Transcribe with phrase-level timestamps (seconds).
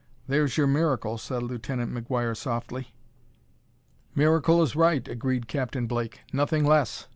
[0.25, 2.91] "There's your miracle," said Lieutenant McGuire softly.
[4.15, 7.07] "Miracle is right," agreed Captain Blake; "nothing less!